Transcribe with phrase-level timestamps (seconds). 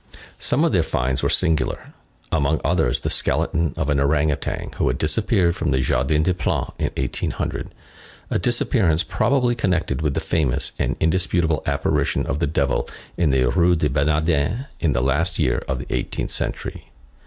[0.39, 1.93] Some of their finds were singular;
[2.31, 6.33] among others, the skeleton of an ourang outan, who had disappeared from the Jardin des
[6.33, 7.71] Plantes in 1800,
[8.31, 13.43] a disappearance probably connected with the famous and indisputable apparition of the devil in the
[13.45, 16.89] Rue des Bernardins, in the last year of the eighteenth century.